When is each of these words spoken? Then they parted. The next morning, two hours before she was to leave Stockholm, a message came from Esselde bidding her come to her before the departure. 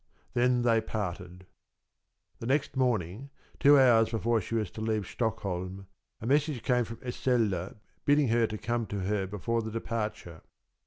Then 0.33 0.63
they 0.63 0.81
parted. 0.81 1.45
The 2.39 2.47
next 2.47 2.75
morning, 2.75 3.29
two 3.59 3.77
hours 3.77 4.09
before 4.09 4.41
she 4.41 4.55
was 4.55 4.71
to 4.71 4.81
leave 4.81 5.05
Stockholm, 5.05 5.85
a 6.19 6.25
message 6.25 6.63
came 6.63 6.85
from 6.85 6.97
Esselde 7.03 7.75
bidding 8.03 8.29
her 8.29 8.47
come 8.47 8.87
to 8.87 9.01
her 9.01 9.27
before 9.27 9.61
the 9.61 9.69
departure. 9.69 10.41